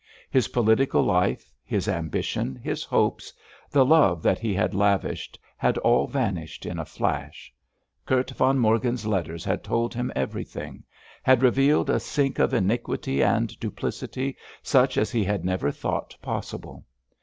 [0.31, 3.31] His political life, his ambition, his hopes,
[3.69, 7.53] the love that he had lavished, had all vanished in a flash.
[8.07, 10.83] Kurt von Morgen's letters had told him everything,
[11.21, 16.83] had revealed a sink of iniquity and duplicity such as he had never thought possible.